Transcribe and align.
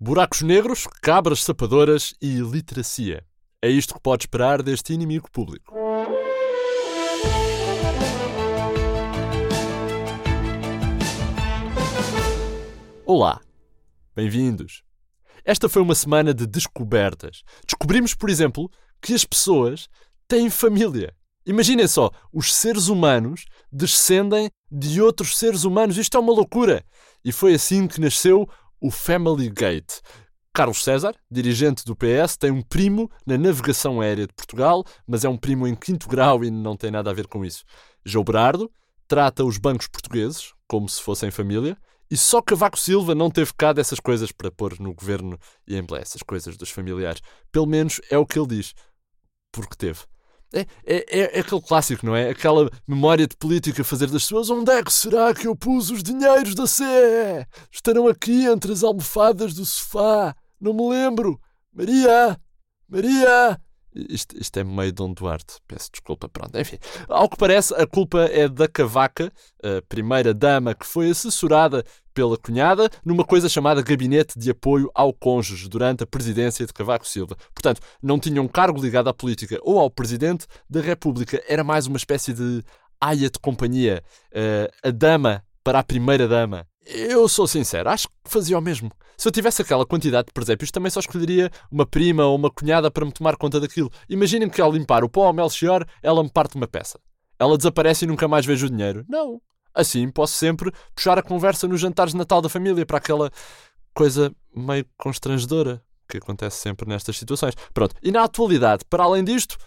Buracos 0.00 0.42
negros, 0.42 0.86
cabras 1.02 1.42
sapadoras 1.42 2.14
e 2.22 2.38
literacia. 2.38 3.26
É 3.60 3.68
isto 3.68 3.94
que 3.94 4.00
pode 4.00 4.22
esperar 4.22 4.62
deste 4.62 4.92
inimigo 4.92 5.28
público. 5.28 5.74
Olá, 13.04 13.40
bem-vindos. 14.14 14.84
Esta 15.44 15.68
foi 15.68 15.82
uma 15.82 15.96
semana 15.96 16.32
de 16.32 16.46
descobertas. 16.46 17.42
Descobrimos, 17.66 18.14
por 18.14 18.30
exemplo, 18.30 18.70
que 19.02 19.14
as 19.14 19.24
pessoas 19.24 19.88
têm 20.28 20.48
família. 20.48 21.12
Imaginem 21.44 21.88
só, 21.88 22.12
os 22.32 22.54
seres 22.54 22.86
humanos 22.86 23.46
descendem 23.72 24.48
de 24.70 25.02
outros 25.02 25.36
seres 25.36 25.64
humanos. 25.64 25.98
Isto 25.98 26.18
é 26.18 26.20
uma 26.20 26.32
loucura. 26.32 26.84
E 27.24 27.32
foi 27.32 27.54
assim 27.54 27.88
que 27.88 28.00
nasceu 28.00 28.48
o 28.80 28.90
Family 28.90 29.50
Gate. 29.50 30.00
Carlos 30.52 30.82
César, 30.82 31.14
dirigente 31.30 31.84
do 31.84 31.94
PS, 31.94 32.36
tem 32.36 32.50
um 32.50 32.62
primo 32.62 33.10
na 33.24 33.38
navegação 33.38 34.00
aérea 34.00 34.26
de 34.26 34.32
Portugal, 34.32 34.84
mas 35.06 35.24
é 35.24 35.28
um 35.28 35.36
primo 35.36 35.66
em 35.66 35.74
quinto 35.74 36.08
grau 36.08 36.42
e 36.42 36.50
não 36.50 36.76
tem 36.76 36.90
nada 36.90 37.10
a 37.10 37.14
ver 37.14 37.28
com 37.28 37.44
isso. 37.44 37.64
João 38.04 38.24
Berardo 38.24 38.70
trata 39.06 39.44
os 39.44 39.56
bancos 39.56 39.86
portugueses 39.86 40.52
como 40.66 40.88
se 40.88 41.00
fossem 41.00 41.30
família 41.30 41.76
e 42.10 42.16
só 42.16 42.40
Cavaco 42.40 42.78
Silva 42.78 43.14
não 43.14 43.30
teve 43.30 43.52
cá 43.54 43.72
dessas 43.72 44.00
coisas 44.00 44.32
para 44.32 44.50
pôr 44.50 44.80
no 44.80 44.94
governo 44.94 45.38
e 45.66 45.76
em 45.76 45.86
essas 46.00 46.22
coisas 46.22 46.56
dos 46.56 46.70
familiares. 46.70 47.20
Pelo 47.52 47.66
menos 47.66 48.00
é 48.10 48.16
o 48.16 48.26
que 48.26 48.38
ele 48.38 48.48
diz. 48.48 48.74
Porque 49.52 49.76
teve. 49.76 50.00
É, 50.52 50.66
é, 50.86 51.20
é, 51.20 51.40
aquele 51.40 51.60
clássico, 51.60 52.06
não 52.06 52.16
é? 52.16 52.30
Aquela 52.30 52.70
memória 52.86 53.26
de 53.26 53.36
política 53.36 53.84
fazer 53.84 54.06
das 54.06 54.22
pessoas 54.22 54.48
onde 54.48 54.70
é 54.72 54.82
que 54.82 54.92
será 54.92 55.34
que 55.34 55.46
eu 55.46 55.54
pus 55.54 55.90
os 55.90 56.02
dinheiros 56.02 56.54
da 56.54 56.66
CE? 56.66 57.46
Estarão 57.70 58.08
aqui 58.08 58.46
entre 58.46 58.72
as 58.72 58.82
almofadas 58.82 59.52
do 59.54 59.66
sofá. 59.66 60.34
Não 60.60 60.72
me 60.72 60.88
lembro. 60.88 61.38
Maria! 61.72 62.38
Maria! 62.88 63.60
Isto, 64.08 64.36
isto, 64.38 64.56
é 64.58 64.64
meio 64.64 64.92
Dom 64.92 65.12
Duarte, 65.12 65.56
peço 65.66 65.90
desculpa, 65.90 66.28
pronto. 66.28 66.56
Enfim, 66.58 66.78
ao 67.08 67.28
que 67.28 67.36
parece, 67.36 67.74
a 67.74 67.86
culpa 67.86 68.20
é 68.26 68.48
da 68.48 68.68
Cavaca, 68.68 69.32
a 69.62 69.82
primeira 69.88 70.32
dama 70.32 70.74
que 70.74 70.86
foi 70.86 71.10
assessorada 71.10 71.84
pela 72.14 72.36
cunhada 72.36 72.90
numa 73.04 73.24
coisa 73.24 73.48
chamada 73.48 73.82
Gabinete 73.82 74.38
de 74.38 74.50
Apoio 74.50 74.90
ao 74.94 75.12
Cônjuge 75.12 75.68
durante 75.68 76.02
a 76.02 76.06
presidência 76.06 76.66
de 76.66 76.72
Cavaco 76.72 77.06
Silva. 77.06 77.36
Portanto, 77.54 77.80
não 78.02 78.18
tinha 78.18 78.42
um 78.42 78.48
cargo 78.48 78.80
ligado 78.80 79.08
à 79.08 79.14
política 79.14 79.58
ou 79.62 79.78
ao 79.78 79.90
presidente 79.90 80.46
da 80.68 80.80
República, 80.80 81.42
era 81.48 81.62
mais 81.62 81.86
uma 81.86 81.96
espécie 81.96 82.32
de 82.32 82.62
aia 83.00 83.30
de 83.30 83.38
companhia, 83.38 84.02
uh, 84.32 84.88
a 84.88 84.90
dama 84.90 85.44
para 85.68 85.80
a 85.80 85.84
primeira 85.84 86.26
dama. 86.26 86.66
Eu 86.86 87.28
sou 87.28 87.46
sincero, 87.46 87.90
acho 87.90 88.08
que 88.08 88.14
fazia 88.24 88.58
o 88.58 88.62
mesmo. 88.62 88.90
Se 89.18 89.28
eu 89.28 89.32
tivesse 89.32 89.60
aquela 89.60 89.84
quantidade 89.84 90.28
de 90.28 90.32
presépios, 90.32 90.70
também 90.70 90.90
só 90.90 90.98
escolheria 90.98 91.50
uma 91.70 91.84
prima 91.84 92.24
ou 92.24 92.34
uma 92.36 92.50
cunhada 92.50 92.90
para 92.90 93.04
me 93.04 93.12
tomar 93.12 93.36
conta 93.36 93.60
daquilo. 93.60 93.92
Imaginem 94.08 94.48
que 94.48 94.62
ao 94.62 94.72
limpar 94.72 95.04
o 95.04 95.10
pó 95.10 95.26
ao 95.26 95.34
Melchior, 95.34 95.84
ela 96.02 96.22
me 96.22 96.30
parte 96.30 96.56
uma 96.56 96.66
peça. 96.66 96.98
Ela 97.38 97.58
desaparece 97.58 98.06
e 98.06 98.08
nunca 98.08 98.26
mais 98.26 98.46
vejo 98.46 98.64
o 98.64 98.70
dinheiro. 98.70 99.04
Não. 99.06 99.42
Assim 99.74 100.10
posso 100.10 100.36
sempre 100.36 100.72
puxar 100.96 101.18
a 101.18 101.22
conversa 101.22 101.68
nos 101.68 101.82
jantares 101.82 102.14
de 102.14 102.18
Natal 102.18 102.40
da 102.40 102.48
família 102.48 102.86
para 102.86 102.96
aquela 102.96 103.30
coisa 103.92 104.34
meio 104.56 104.86
constrangedora 104.96 105.82
que 106.08 106.16
acontece 106.16 106.62
sempre 106.62 106.88
nestas 106.88 107.18
situações. 107.18 107.52
Pronto. 107.74 107.94
E 108.02 108.10
na 108.10 108.24
atualidade, 108.24 108.86
para 108.88 109.04
além 109.04 109.22
disto, 109.22 109.58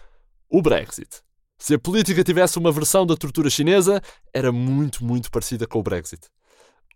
o 0.49 0.63
Brexit. 0.63 1.21
Se 1.61 1.75
a 1.75 1.79
política 1.79 2.23
tivesse 2.23 2.57
uma 2.57 2.71
versão 2.71 3.05
da 3.05 3.15
tortura 3.15 3.47
chinesa, 3.47 4.01
era 4.33 4.51
muito, 4.51 5.05
muito 5.05 5.29
parecida 5.29 5.67
com 5.67 5.77
o 5.77 5.83
Brexit 5.83 6.27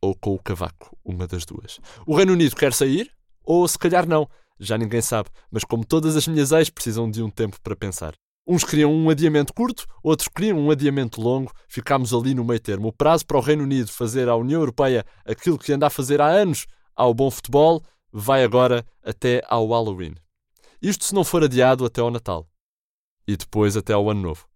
ou 0.02 0.16
com 0.16 0.34
o 0.34 0.40
cavaco, 0.40 0.98
uma 1.06 1.28
das 1.28 1.46
duas. 1.46 1.80
O 2.04 2.16
Reino 2.16 2.34
Unido 2.34 2.56
quer 2.56 2.74
sair 2.74 3.12
ou 3.44 3.68
se 3.68 3.78
calhar 3.78 4.08
não, 4.08 4.28
já 4.60 4.76
ninguém 4.76 5.04
sabe, 5.04 5.30
mas 5.52 5.64
como 5.64 5.86
todas 5.86 6.16
as 6.16 6.28
minhas 6.28 6.52
ex 6.52 6.72
precisam 6.72 7.12
de 7.12 7.22
um 7.22 7.30
tempo 7.30 7.62
para 7.62 7.76
pensar. 7.76 8.16
Uns 8.48 8.64
queriam 8.64 8.92
um 8.92 9.08
adiamento 9.08 9.54
curto, 9.54 9.86
outros 10.02 10.28
queriam 10.28 10.58
um 10.58 10.72
adiamento 10.72 11.22
longo. 11.22 11.54
Ficámos 11.70 12.12
ali 12.12 12.34
no 12.34 12.44
meio 12.44 12.60
termo. 12.60 12.88
O 12.88 12.92
prazo 12.92 13.24
para 13.24 13.38
o 13.38 13.42
Reino 13.42 13.62
Unido 13.62 13.92
fazer 13.92 14.28
à 14.28 14.36
União 14.36 14.62
Europeia 14.62 15.06
aquilo 15.24 15.60
que 15.60 15.74
anda 15.74 15.86
a 15.86 15.92
fazer 15.92 16.20
há 16.20 16.28
anos 16.28 16.66
ao 16.96 17.14
bom 17.14 17.30
futebol 17.30 17.84
vai 18.12 18.44
agora 18.44 18.84
até 19.04 19.44
ao 19.48 19.68
Halloween. 19.68 20.16
Isto 20.82 21.06
se 21.06 21.14
não 21.14 21.24
for 21.24 21.44
adiado 21.44 21.86
até 21.86 22.02
ao 22.02 22.10
Natal. 22.10 22.50
E 23.28 23.38
depois 23.38 23.78
até 23.78 23.94
ao 23.94 24.10
Ano 24.10 24.24
Novo. 24.24 24.48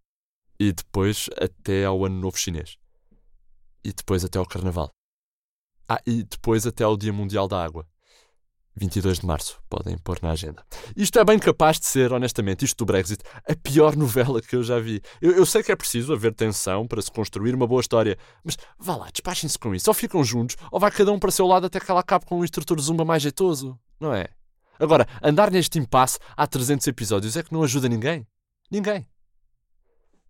E 0.59 0.73
depois 0.73 1.29
até 1.37 1.85
ao 1.85 2.05
Ano 2.05 2.19
Novo 2.19 2.37
Chinês. 2.37 2.77
E 3.83 3.93
depois 3.93 4.25
até 4.25 4.37
ao 4.37 4.45
Carnaval. 4.45 4.91
Ah, 5.87 6.01
e 6.05 6.23
depois 6.23 6.67
até 6.67 6.83
ao 6.83 6.97
Dia 6.97 7.13
Mundial 7.13 7.47
da 7.47 7.63
Água. 7.63 7.87
22 8.75 9.19
de 9.19 9.25
março, 9.25 9.61
podem 9.69 9.97
pôr 9.97 10.19
na 10.21 10.31
agenda. 10.31 10.63
Isto 10.95 11.19
é 11.19 11.25
bem 11.25 11.37
capaz 11.37 11.79
de 11.79 11.85
ser, 11.85 12.13
honestamente, 12.13 12.63
isto 12.63 12.77
do 12.77 12.85
Brexit, 12.85 13.23
a 13.47 13.55
pior 13.55 13.95
novela 13.95 14.41
que 14.41 14.55
eu 14.55 14.63
já 14.63 14.79
vi. 14.79 15.01
Eu, 15.21 15.31
eu 15.31 15.45
sei 15.45 15.61
que 15.61 15.71
é 15.71 15.75
preciso 15.75 16.13
haver 16.13 16.33
tensão 16.33 16.87
para 16.87 17.01
se 17.01 17.11
construir 17.11 17.53
uma 17.53 17.67
boa 17.67 17.81
história, 17.81 18.17
mas 18.43 18.57
vá 18.77 18.95
lá, 18.95 19.09
despachem-se 19.11 19.57
com 19.59 19.75
isso. 19.75 19.89
Ou 19.89 19.93
ficam 19.93 20.23
juntos, 20.23 20.55
ou 20.71 20.79
vai 20.79 20.91
cada 20.91 21.11
um 21.11 21.19
para 21.19 21.29
o 21.29 21.31
seu 21.31 21.45
lado 21.45 21.65
até 21.65 21.79
que 21.79 21.91
ela 21.91 21.99
acabe 21.99 22.25
com 22.25 22.39
um 22.39 22.43
instrutor 22.43 22.79
zumba 22.79 23.03
mais 23.03 23.21
jeitoso, 23.21 23.77
não 23.99 24.13
é? 24.13 24.27
Agora, 24.79 25.05
andar 25.21 25.51
neste 25.51 25.77
impasse 25.77 26.19
há 26.37 26.47
300 26.47 26.87
episódios 26.87 27.35
é 27.35 27.43
que 27.43 27.51
não 27.51 27.63
ajuda 27.63 27.89
ninguém. 27.89 28.25
Ninguém. 28.71 29.05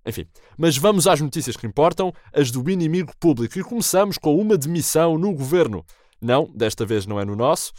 Enfim, 0.05 0.25
mas 0.57 0.77
vamos 0.77 1.07
às 1.07 1.19
notícias 1.21 1.55
que 1.55 1.67
importam, 1.67 2.13
as 2.33 2.51
do 2.51 2.69
inimigo 2.69 3.11
público, 3.19 3.59
e 3.59 3.63
começamos 3.63 4.17
com 4.17 4.35
uma 4.35 4.57
demissão 4.57 5.17
no 5.17 5.33
governo. 5.33 5.85
Não, 6.21 6.49
desta 6.53 6.85
vez 6.85 7.05
não 7.05 7.19
é 7.19 7.25
no 7.25 7.35
nosso, 7.35 7.71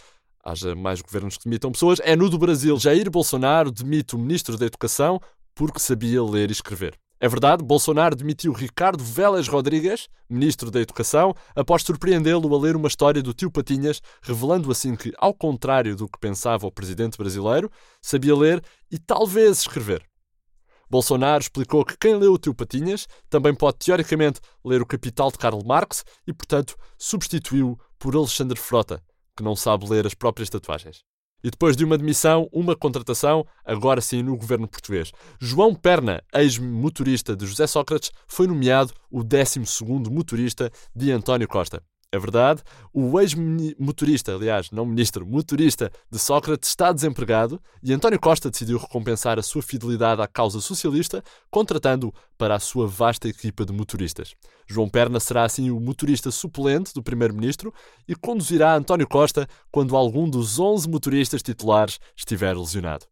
haja 0.45 0.75
mais 0.75 1.01
governos 1.01 1.37
que 1.37 1.45
demitam 1.45 1.73
pessoas, 1.73 2.01
é 2.03 2.17
no 2.17 2.29
do 2.29 2.39
Brasil. 2.39 2.79
Jair 2.79 3.11
Bolsonaro 3.11 3.71
demite 3.71 4.15
o 4.15 4.19
ministro 4.19 4.57
da 4.57 4.67
Educação 4.67 5.21
porque 5.55 5.79
sabia 5.79 6.23
ler 6.23 6.51
e 6.51 6.53
escrever. 6.53 6.99
É 7.23 7.29
verdade, 7.29 7.63
Bolsonaro 7.63 8.17
demitiu 8.17 8.51
Ricardo 8.51 9.05
Vélez 9.05 9.47
Rodrigues, 9.47 10.09
ministro 10.29 10.71
da 10.71 10.81
Educação, 10.81 11.35
após 11.55 11.83
surpreendê-lo 11.83 12.55
a 12.55 12.59
ler 12.59 12.75
uma 12.77 12.89
história 12.89 13.23
do 13.23 13.35
tio 13.35 13.51
Patinhas, 13.51 14.01
revelando 14.23 14.71
assim 14.71 14.97
que, 14.97 15.13
ao 15.19 15.35
contrário 15.35 15.95
do 15.95 16.09
que 16.09 16.19
pensava 16.19 16.67
o 16.67 16.73
presidente 16.73 17.19
brasileiro, 17.19 17.71
sabia 18.01 18.35
ler 18.35 18.65
e 18.91 18.99
talvez 18.99 19.59
escrever. 19.59 20.10
Bolsonaro 20.91 21.41
explicou 21.41 21.85
que 21.85 21.97
quem 21.97 22.17
leu 22.17 22.33
o 22.33 22.39
Tio 22.39 22.53
Patinhas 22.53 23.07
também 23.29 23.55
pode, 23.55 23.79
teoricamente, 23.79 24.41
ler 24.65 24.83
o 24.83 24.87
Capital 24.87 25.31
de 25.31 25.39
Karl 25.39 25.65
Marx 25.65 26.05
e, 26.27 26.33
portanto, 26.33 26.77
substituiu 26.99 27.79
por 27.97 28.17
Alexandre 28.17 28.59
Frota, 28.59 29.01
que 29.37 29.43
não 29.45 29.55
sabe 29.55 29.89
ler 29.89 30.05
as 30.05 30.15
próprias 30.15 30.51
tatuagens. 30.51 31.05
E 31.45 31.51
depois 31.51 31.77
de 31.77 31.85
uma 31.85 31.97
demissão, 31.97 32.49
uma 32.53 32.77
contratação, 32.77 33.47
agora 33.65 34.01
sim 34.01 34.23
no 34.23 34.37
governo 34.37 34.69
português. 34.69 35.13
João 35.41 35.75
Perna, 35.75 36.23
ex-motorista 36.35 37.37
de 37.37 37.47
José 37.47 37.67
Sócrates, 37.67 38.11
foi 38.27 38.47
nomeado 38.47 38.93
o 39.11 39.23
12 39.23 39.61
motorista 40.11 40.71
de 40.95 41.13
António 41.13 41.49
Costa. 41.49 41.83
É 42.13 42.19
verdade, 42.19 42.61
o 42.93 43.21
ex-motorista, 43.21 44.35
aliás, 44.35 44.73
não 44.73 44.85
ministro, 44.85 45.25
motorista 45.25 45.93
de 46.11 46.19
Sócrates 46.19 46.69
está 46.69 46.93
desempregado 46.93 47.63
e 47.81 47.93
António 47.93 48.19
Costa 48.19 48.51
decidiu 48.51 48.79
recompensar 48.79 49.39
a 49.39 49.43
sua 49.43 49.63
fidelidade 49.63 50.21
à 50.21 50.27
causa 50.27 50.61
socialista, 50.61 51.23
contratando-o 51.53 52.13
para 52.37 52.57
a 52.57 52.59
sua 52.59 52.89
vasta 52.89 53.29
equipa 53.29 53.65
de 53.65 53.73
motoristas. 53.73 54.35
João 54.67 54.89
Perna 54.89 55.21
será 55.21 55.45
assim 55.45 55.71
o 55.71 55.79
motorista 55.79 56.33
suplente 56.33 56.93
do 56.93 57.01
primeiro-ministro 57.01 57.73
e 58.09 58.17
conduzirá 58.17 58.75
António 58.75 59.07
Costa 59.07 59.47
quando 59.71 59.97
algum 59.97 60.29
dos 60.29 60.59
11 60.59 60.89
motoristas 60.89 61.45
titulares 61.45 62.01
estiver 62.17 62.57
lesionado. 62.57 63.07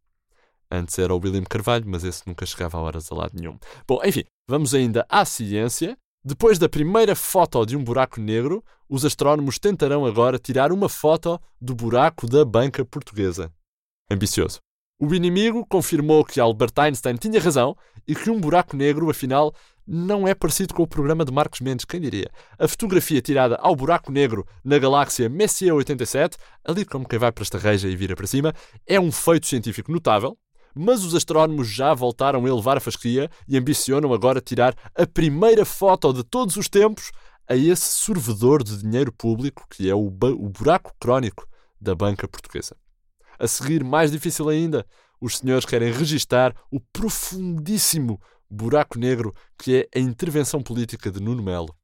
Antes 0.69 0.99
era 0.99 1.15
o 1.15 1.19
William 1.23 1.45
Carvalho, 1.45 1.85
mas 1.87 2.03
esse 2.03 2.27
nunca 2.27 2.45
chegava 2.45 2.77
a 2.77 2.81
horas 2.81 3.09
a 3.09 3.15
lado 3.15 3.31
nenhum. 3.33 3.57
Bom, 3.87 4.01
enfim, 4.03 4.25
vamos 4.45 4.73
ainda 4.73 5.05
à 5.07 5.23
ciência. 5.23 5.97
Depois 6.23 6.59
da 6.59 6.67
primeira 6.67 7.15
foto 7.15 7.65
de 7.65 7.77
um 7.77 7.83
buraco 7.83 8.19
negro, 8.19 8.61
os 8.89 9.05
astrónomos 9.05 9.57
tentarão 9.57 10.05
agora 10.05 10.37
tirar 10.37 10.69
uma 10.69 10.89
foto 10.89 11.39
do 11.61 11.73
buraco 11.73 12.27
da 12.27 12.43
banca 12.43 12.83
portuguesa. 12.83 13.49
Ambicioso. 14.11 14.59
O 14.99 15.15
inimigo 15.15 15.65
confirmou 15.65 16.25
que 16.25 16.41
Albert 16.41 16.73
Einstein 16.77 17.15
tinha 17.15 17.39
razão 17.39 17.73
e 18.05 18.13
que 18.13 18.29
um 18.29 18.37
buraco 18.37 18.75
negro, 18.75 19.09
afinal, 19.09 19.53
não 19.87 20.27
é 20.27 20.35
parecido 20.35 20.73
com 20.73 20.83
o 20.83 20.87
programa 20.87 21.23
de 21.23 21.31
Marcos 21.31 21.61
Mendes, 21.61 21.85
quem 21.85 22.01
diria? 22.01 22.29
A 22.59 22.67
fotografia 22.67 23.21
tirada 23.21 23.55
ao 23.55 23.73
buraco 23.73 24.11
negro 24.11 24.45
na 24.61 24.77
galáxia 24.77 25.29
Messier 25.29 25.73
87, 25.73 26.37
ali 26.65 26.83
como 26.83 27.07
quem 27.07 27.17
vai 27.17 27.31
para 27.31 27.43
esta 27.43 27.57
reja 27.57 27.87
e 27.87 27.95
vira 27.95 28.13
para 28.13 28.27
cima, 28.27 28.53
é 28.85 28.99
um 28.99 29.09
feito 29.09 29.47
científico 29.47 29.89
notável, 29.89 30.37
mas 30.81 31.03
os 31.03 31.13
astrónomos 31.13 31.67
já 31.67 31.93
voltaram 31.93 32.45
a 32.45 32.47
elevar 32.47 32.77
a 32.77 32.79
fasquia 32.79 33.29
e 33.45 33.57
ambicionam 33.57 34.13
agora 34.13 34.39
tirar 34.39 34.73
a 34.95 35.05
primeira 35.05 35.65
foto 35.65 36.13
de 36.13 36.23
todos 36.23 36.55
os 36.55 36.69
tempos 36.69 37.11
a 37.49 37.53
esse 37.53 37.97
sorvedor 37.99 38.63
de 38.63 38.77
dinheiro 38.77 39.11
público 39.11 39.65
que 39.69 39.89
é 39.89 39.93
o, 39.93 40.05
o 40.07 40.49
buraco 40.49 40.93
crónico 40.97 41.45
da 41.81 41.93
banca 41.93 42.29
portuguesa. 42.29 42.77
A 43.37 43.45
seguir, 43.45 43.83
mais 43.83 44.09
difícil 44.09 44.47
ainda, 44.47 44.85
os 45.19 45.39
senhores 45.39 45.65
querem 45.65 45.91
registar 45.91 46.55
o 46.71 46.79
profundíssimo 46.79 48.17
buraco 48.49 48.97
negro 48.97 49.33
que 49.57 49.79
é 49.93 49.99
a 49.99 50.01
intervenção 50.01 50.63
política 50.63 51.11
de 51.11 51.19
Nuno 51.19 51.43
Melo. 51.43 51.75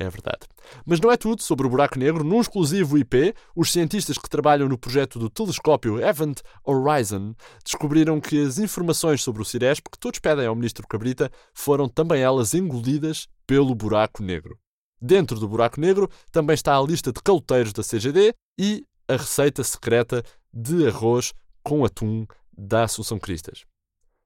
É 0.00 0.08
verdade. 0.08 0.48
Mas 0.86 0.98
não 0.98 1.12
é 1.12 1.16
tudo 1.16 1.42
sobre 1.42 1.66
o 1.66 1.70
buraco 1.70 1.98
negro. 1.98 2.24
Num 2.24 2.40
exclusivo 2.40 2.96
IP, 2.96 3.34
os 3.54 3.70
cientistas 3.70 4.16
que 4.16 4.30
trabalham 4.30 4.66
no 4.66 4.78
projeto 4.78 5.18
do 5.18 5.28
telescópio 5.28 6.00
Event 6.00 6.40
Horizon 6.64 7.34
descobriram 7.62 8.18
que 8.18 8.42
as 8.42 8.58
informações 8.58 9.22
sobre 9.22 9.42
o 9.42 9.44
Ciresp 9.44 9.90
que 9.92 9.98
todos 9.98 10.18
pedem 10.18 10.46
ao 10.46 10.56
ministro 10.56 10.88
Cabrita 10.88 11.30
foram 11.52 11.86
também 11.86 12.22
elas 12.22 12.54
engolidas 12.54 13.28
pelo 13.46 13.74
buraco 13.74 14.22
negro. 14.22 14.58
Dentro 15.02 15.38
do 15.38 15.46
buraco 15.46 15.78
negro 15.78 16.10
também 16.32 16.54
está 16.54 16.78
a 16.78 16.82
lista 16.82 17.12
de 17.12 17.20
caloteiros 17.22 17.74
da 17.74 17.82
CGD 17.82 18.32
e 18.58 18.82
a 19.06 19.16
receita 19.16 19.62
secreta 19.62 20.24
de 20.50 20.86
arroz 20.86 21.34
com 21.62 21.84
atum 21.84 22.26
da 22.56 22.84
Assunção 22.84 23.18
Cristas. 23.18 23.66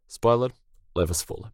Spoiler, 0.06 0.52
leva-se 0.96 1.24
fola. 1.24 1.52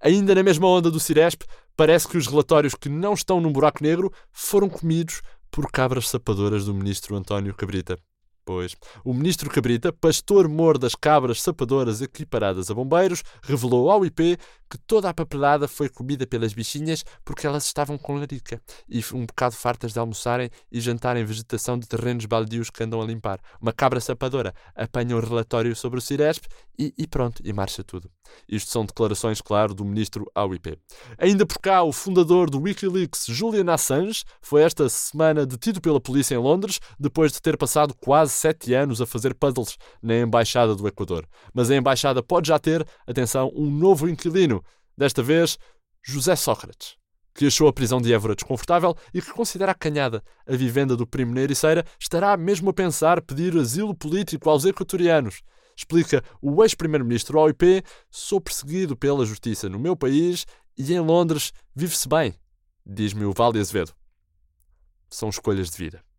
Ainda 0.00 0.34
na 0.34 0.42
mesma 0.42 0.66
onda 0.66 0.90
do 0.90 1.00
Ciresp, 1.00 1.42
parece 1.76 2.08
que 2.08 2.16
os 2.16 2.26
relatórios 2.26 2.74
que 2.74 2.88
não 2.88 3.14
estão 3.14 3.40
num 3.40 3.52
buraco 3.52 3.82
negro 3.82 4.12
foram 4.30 4.68
comidos 4.68 5.22
por 5.50 5.70
cabras 5.70 6.08
sapadoras 6.08 6.64
do 6.64 6.74
ministro 6.74 7.16
António 7.16 7.54
Cabrita. 7.54 7.98
Pois, 8.44 8.74
o 9.04 9.14
ministro 9.14 9.48
Cabrita, 9.48 9.92
pastor 9.92 10.48
mor 10.48 10.76
das 10.76 10.96
cabras 10.96 11.40
sapadoras 11.40 12.02
equiparadas 12.02 12.70
a 12.70 12.74
bombeiros, 12.74 13.22
revelou 13.40 13.88
ao 13.88 14.04
IP 14.04 14.36
que 14.72 14.78
toda 14.78 15.08
a 15.08 15.12
papelada 15.12 15.68
foi 15.68 15.86
comida 15.88 16.26
pelas 16.26 16.54
bichinhas 16.54 17.04
porque 17.24 17.46
elas 17.46 17.66
estavam 17.66 17.98
com 17.98 18.16
larica 18.16 18.58
e 18.88 19.04
um 19.12 19.26
bocado 19.26 19.54
fartas 19.54 19.92
de 19.92 19.98
almoçarem 19.98 20.50
e 20.72 20.80
jantarem 20.80 21.26
vegetação 21.26 21.78
de 21.78 21.86
terrenos 21.86 22.24
baldios 22.24 22.70
que 22.70 22.82
andam 22.82 23.02
a 23.02 23.04
limpar. 23.04 23.38
Uma 23.60 23.72
cabra 23.72 24.00
sapadora 24.00 24.54
apanha 24.74 25.14
um 25.14 25.20
relatório 25.20 25.76
sobre 25.76 25.98
o 25.98 26.02
Ciresp 26.02 26.46
e, 26.78 26.94
e 26.96 27.06
pronto, 27.06 27.42
e 27.44 27.52
marcha 27.52 27.84
tudo. 27.84 28.10
Isto 28.48 28.70
são 28.70 28.86
declarações, 28.86 29.42
claro, 29.42 29.74
do 29.74 29.84
ministro 29.84 30.24
ao 30.34 30.54
IP. 30.54 30.78
Ainda 31.18 31.44
por 31.44 31.58
cá, 31.58 31.82
o 31.82 31.92
fundador 31.92 32.48
do 32.48 32.60
Wikileaks, 32.60 33.26
Julian 33.28 33.70
Assange, 33.70 34.24
foi 34.40 34.62
esta 34.62 34.88
semana 34.88 35.44
detido 35.44 35.82
pela 35.82 36.00
polícia 36.00 36.34
em 36.34 36.38
Londres 36.38 36.80
depois 36.98 37.30
de 37.30 37.42
ter 37.42 37.58
passado 37.58 37.94
quase 37.94 38.31
sete 38.32 38.74
anos 38.74 39.00
a 39.00 39.06
fazer 39.06 39.34
puzzles 39.34 39.76
na 40.02 40.16
Embaixada 40.16 40.74
do 40.74 40.88
Equador. 40.88 41.26
Mas 41.52 41.70
a 41.70 41.76
Embaixada 41.76 42.22
pode 42.22 42.48
já 42.48 42.58
ter, 42.58 42.86
atenção, 43.06 43.52
um 43.54 43.70
novo 43.70 44.08
inquilino. 44.08 44.62
Desta 44.96 45.22
vez, 45.22 45.58
José 46.02 46.34
Sócrates 46.36 46.96
que 47.34 47.46
achou 47.46 47.68
a 47.68 47.72
prisão 47.72 48.00
de 48.00 48.12
Évora 48.12 48.34
desconfortável 48.34 48.94
e 49.12 49.20
que 49.20 49.32
considera 49.32 49.72
acanhada 49.72 50.22
a 50.46 50.54
vivenda 50.54 50.96
do 50.96 51.06
primo 51.06 51.34
na 51.34 51.40
Ericeira, 51.40 51.84
estará 51.98 52.36
mesmo 52.36 52.70
a 52.70 52.72
pensar 52.72 53.22
pedir 53.22 53.56
asilo 53.56 53.94
político 53.94 54.50
aos 54.50 54.64
equatorianos. 54.64 55.42
Explica 55.76 56.22
o 56.40 56.62
ex-primeiro-ministro 56.62 57.38
ao 57.38 57.48
IP, 57.48 57.82
sou 58.10 58.40
perseguido 58.40 58.96
pela 58.96 59.24
justiça 59.24 59.68
no 59.68 59.78
meu 59.78 59.96
país 59.96 60.46
e 60.76 60.92
em 60.92 61.00
Londres 61.00 61.52
vive-se 61.74 62.08
bem, 62.08 62.34
diz-me 62.84 63.24
o 63.24 63.32
Vale 63.32 63.58
Azevedo. 63.58 63.94
São 65.08 65.28
escolhas 65.28 65.70
de 65.70 65.78
vida. 65.78 66.11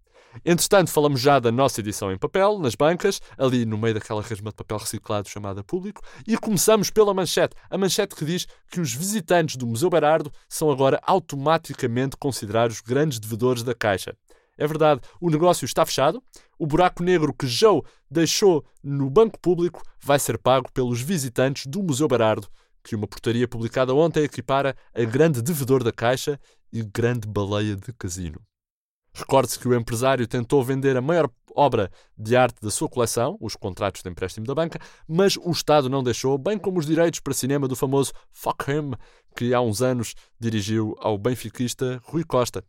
Entretanto, 0.46 0.92
falamos 0.92 1.22
já 1.22 1.40
da 1.40 1.52
nossa 1.52 1.80
edição 1.80 2.12
em 2.12 2.18
papel, 2.18 2.58
nas 2.60 2.76
bancas, 2.76 3.22
ali 3.38 3.66
no 3.66 3.78
meio 3.78 3.94
daquela 3.94 4.22
resma 4.22 4.50
de 4.50 4.56
papel 4.56 4.78
reciclado 4.78 5.30
chamada 5.30 5.64
Público, 5.64 6.02
e 6.28 6.38
começamos 6.38 6.90
pela 6.90 7.14
manchete. 7.14 7.56
A 7.70 7.78
manchete 7.78 8.16
que 8.16 8.26
diz 8.26 8.48
que 8.72 8.80
os 8.80 8.94
visitantes 8.94 9.56
do 9.56 9.68
Museu 9.68 9.90
Berardo 9.90 10.32
são 10.50 10.72
agora 10.72 11.00
automaticamente 11.04 12.18
considerados 12.18 12.82
grandes 12.82 13.20
devedores 13.20 13.64
da 13.64 13.74
Caixa. 13.74 14.16
É 14.58 14.68
verdade, 14.68 15.02
o 15.20 15.30
negócio 15.30 15.66
está 15.66 15.86
fechado. 15.86 16.22
O 16.60 16.68
buraco 16.68 17.04
negro 17.04 17.34
que 17.34 17.48
Joe 17.48 17.82
deixou 18.10 18.64
no 18.84 19.10
banco 19.10 19.40
público 19.40 19.82
vai 20.00 20.20
ser 20.20 20.38
pago 20.38 20.72
pelos 20.72 21.02
visitantes 21.02 21.66
do 21.66 21.82
Museu 21.82 22.08
Berardo, 22.08 22.48
que 22.84 22.96
uma 22.96 23.08
portaria 23.08 23.48
publicada 23.48 23.94
ontem 23.94 24.24
equipara 24.24 24.76
a 24.94 25.04
grande 25.04 25.42
devedor 25.42 25.84
da 25.84 25.92
Caixa 25.92 26.40
e 26.72 26.84
grande 26.84 27.28
baleia 27.28 27.76
de 27.76 27.94
casino. 27.94 28.40
Recorde-se 29.16 29.60
que 29.60 29.68
o 29.68 29.76
empresário 29.76 30.28
tentou 30.28 30.64
vender 30.64 30.98
a 30.98 31.02
maior 31.02 31.30
obra 31.56 31.92
de 32.18 32.36
arte 32.36 32.60
da 32.62 32.72
sua 32.72 32.90
coleção, 32.90 33.38
os 33.40 33.56
contratos 33.56 34.02
de 34.02 34.10
empréstimo 34.10 34.46
da 34.46 34.56
banca, 34.56 34.80
mas 35.08 35.38
o 35.38 35.52
Estado 35.52 35.90
não 35.90 36.04
deixou, 36.04 36.38
bem 36.38 36.58
como 36.58 36.80
os 36.80 36.86
direitos 36.86 37.20
para 37.20 37.34
cinema 37.34 37.68
do 37.68 37.76
famoso 37.76 38.12
Fuck 38.32 38.72
Him, 38.72 38.94
que 39.36 39.54
há 39.54 39.62
uns 39.62 39.82
anos 39.82 40.16
dirigiu 40.40 40.96
ao 41.00 41.18
benfiquista 41.18 42.02
Rui 42.06 42.24
Costa. 42.24 42.64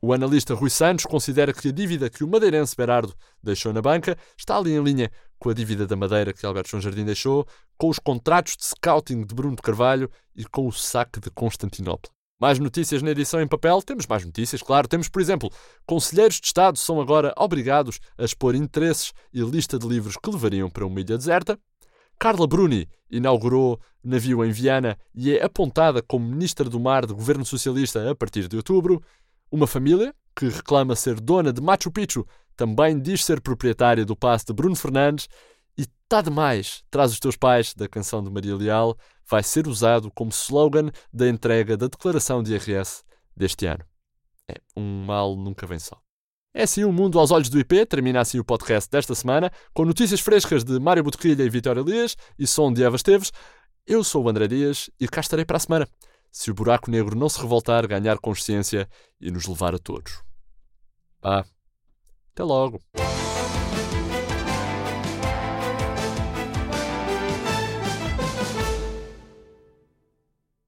O 0.00 0.12
analista 0.12 0.54
Rui 0.54 0.70
Santos 0.70 1.04
considera 1.06 1.52
que 1.52 1.68
a 1.68 1.72
dívida 1.72 2.08
que 2.08 2.22
o 2.22 2.28
madeirense 2.28 2.76
Berardo 2.76 3.12
deixou 3.42 3.72
na 3.72 3.82
banca 3.82 4.16
está 4.36 4.56
ali 4.56 4.70
em 4.70 4.82
linha 4.82 5.10
com 5.40 5.50
a 5.50 5.54
dívida 5.54 5.88
da 5.88 5.96
Madeira 5.96 6.32
que 6.32 6.46
Alberto 6.46 6.70
João 6.70 6.80
Jardim 6.80 7.04
deixou, 7.04 7.44
com 7.76 7.88
os 7.88 7.98
contratos 7.98 8.56
de 8.56 8.64
scouting 8.64 9.24
de 9.24 9.34
Bruno 9.34 9.56
de 9.56 9.62
Carvalho 9.62 10.08
e 10.36 10.44
com 10.44 10.68
o 10.68 10.72
saque 10.72 11.18
de 11.18 11.30
Constantinopla. 11.30 12.17
Mais 12.40 12.56
notícias 12.60 13.02
na 13.02 13.10
edição 13.10 13.40
em 13.40 13.48
papel? 13.48 13.82
Temos 13.82 14.06
mais 14.06 14.24
notícias, 14.24 14.62
claro. 14.62 14.86
Temos, 14.86 15.08
por 15.08 15.20
exemplo, 15.20 15.50
conselheiros 15.84 16.40
de 16.40 16.46
Estado 16.46 16.78
são 16.78 17.00
agora 17.00 17.34
obrigados 17.36 17.98
a 18.16 18.24
expor 18.24 18.54
interesses 18.54 19.12
e 19.34 19.40
lista 19.40 19.76
de 19.76 19.88
livros 19.88 20.16
que 20.16 20.30
levariam 20.30 20.70
para 20.70 20.86
uma 20.86 21.00
ilha 21.00 21.18
deserta. 21.18 21.58
Carla 22.16 22.46
Bruni 22.46 22.88
inaugurou 23.10 23.80
navio 24.04 24.44
em 24.44 24.52
Viana 24.52 24.96
e 25.12 25.36
é 25.36 25.42
apontada 25.42 26.00
como 26.00 26.28
Ministra 26.28 26.70
do 26.70 26.78
Mar 26.78 27.06
do 27.06 27.14
Governo 27.16 27.44
Socialista 27.44 28.08
a 28.08 28.14
partir 28.14 28.46
de 28.46 28.56
outubro. 28.56 29.02
Uma 29.50 29.66
família, 29.66 30.14
que 30.36 30.48
reclama 30.48 30.94
ser 30.94 31.20
dona 31.20 31.52
de 31.52 31.60
Machu 31.60 31.90
Picchu, 31.90 32.24
também 32.56 33.00
diz 33.00 33.24
ser 33.24 33.40
proprietária 33.40 34.04
do 34.04 34.14
passe 34.14 34.46
de 34.46 34.52
Bruno 34.52 34.76
Fernandes 34.76 35.28
e 35.78 35.86
tá 36.08 36.20
demais, 36.20 36.82
traz 36.90 37.12
os 37.12 37.20
teus 37.20 37.36
pais, 37.36 37.72
da 37.72 37.88
canção 37.88 38.22
de 38.22 38.30
Maria 38.30 38.56
Leal, 38.56 38.98
vai 39.28 39.42
ser 39.42 39.68
usado 39.68 40.10
como 40.10 40.30
slogan 40.30 40.90
da 41.12 41.28
entrega 41.28 41.76
da 41.76 41.86
declaração 41.86 42.42
de 42.42 42.52
IRS 42.52 43.04
deste 43.36 43.66
ano. 43.66 43.84
É, 44.50 44.56
um 44.76 45.04
mal 45.04 45.36
nunca 45.36 45.66
vem 45.66 45.78
só. 45.78 46.00
É 46.54 46.62
assim 46.62 46.82
o 46.82 46.92
mundo 46.92 47.18
aos 47.18 47.30
olhos 47.30 47.48
do 47.48 47.60
IP, 47.60 47.86
termina 47.86 48.20
assim 48.20 48.38
o 48.38 48.44
podcast 48.44 48.90
desta 48.90 49.14
semana, 49.14 49.52
com 49.72 49.84
notícias 49.84 50.20
frescas 50.20 50.64
de 50.64 50.80
Mário 50.80 51.04
Botequilha 51.04 51.44
e 51.44 51.50
Vitória 51.50 51.80
Elias 51.80 52.16
e 52.38 52.46
som 52.46 52.72
de 52.72 52.82
Eva 52.82 52.96
Esteves. 52.96 53.30
Eu 53.86 54.02
sou 54.02 54.24
o 54.24 54.28
André 54.28 54.48
Dias 54.48 54.90
e 54.98 55.06
cá 55.06 55.20
estarei 55.20 55.44
para 55.44 55.58
a 55.58 55.60
semana 55.60 55.88
se 56.30 56.50
o 56.50 56.54
buraco 56.54 56.90
negro 56.90 57.16
não 57.16 57.28
se 57.28 57.40
revoltar, 57.40 57.86
ganhar 57.86 58.18
consciência 58.18 58.88
e 59.20 59.30
nos 59.30 59.46
levar 59.46 59.74
a 59.74 59.78
todos. 59.78 60.22
Ah, 61.22 61.44
até 62.32 62.44
logo! 62.44 62.80